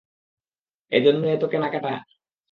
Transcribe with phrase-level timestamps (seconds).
[0.91, 1.91] এ জন্যই এতো কেনাকাটা?